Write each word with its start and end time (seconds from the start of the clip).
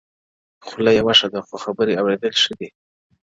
خوله 0.65 0.91
يوه 0.99 1.13
ښه 1.19 1.27
ده; 1.33 1.39
خو 1.47 1.55
خبري 1.63 1.93
اورېدل 1.99 2.33
ښه 2.41 2.53
دي; 2.59 2.69